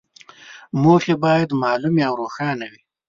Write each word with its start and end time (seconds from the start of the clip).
موخې 0.81 1.15
باید 1.23 1.49
معلومې 1.63 2.01
او 2.07 2.13
روښانه 2.21 2.65
وي. 2.71 2.81